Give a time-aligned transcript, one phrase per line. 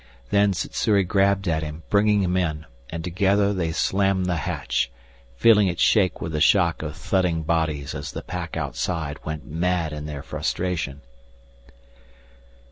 [0.31, 4.91] Then Sssuri grabbed at him, bringing him in, and together they slammed the hatch,
[5.35, 9.93] feeling it shake with the shock of thudding bodies as the pack outside went mad
[9.93, 11.01] in their frustration.